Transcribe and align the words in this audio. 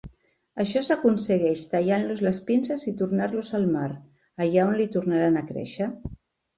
Això 0.61 0.81
s'aconsegueix 0.87 1.61
tallant-los 1.75 2.23
les 2.29 2.41
pinces 2.49 2.87
i 2.95 2.97
tornant-los 3.05 3.55
al 3.61 3.71
mar, 3.77 3.87
allà 4.49 4.69
on 4.75 4.79
li 4.83 4.93
tornaran 5.01 5.43
a 5.43 5.49
créixer. 5.55 5.97